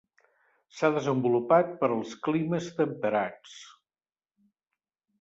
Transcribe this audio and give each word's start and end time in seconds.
S'ha 0.77 0.89
desenvolupat 0.95 1.69
per 1.83 1.91
als 1.97 2.17
climes 2.29 2.73
temperats. 2.81 3.63